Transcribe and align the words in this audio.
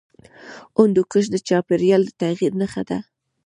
هندوکش 0.77 1.25
د 1.31 1.35
چاپېریال 1.47 2.01
د 2.05 2.09
تغیر 2.21 2.51
نښه 2.61 2.83
ده. 2.89 2.97